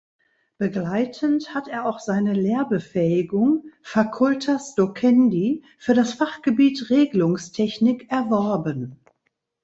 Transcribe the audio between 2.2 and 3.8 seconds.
Lehrbefähigung